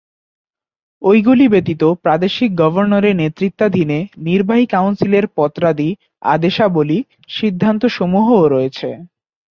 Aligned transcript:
ঐগুলি 1.01 1.45
ব্যতীত 1.47 1.81
প্রাদেশিক 2.03 2.49
গভর্নরের 2.55 3.15
নেতৃত্বাধীনে 3.15 3.97
নির্বাহি 4.25 4.65
কাউন্সিলের 4.67 5.25
পত্রাদি, 5.37 5.89
আদেশাবলি, 6.25 6.97
সিদ্ধান্তসমূহও 7.29 8.41
রয়েছে। 8.47 8.89